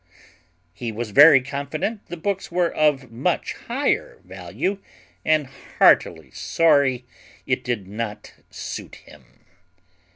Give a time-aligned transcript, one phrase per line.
[0.73, 4.79] He was very confident the books were of much higher value,
[5.23, 5.45] and
[5.77, 7.05] heartily sorry
[7.45, 9.45] it did not suit him."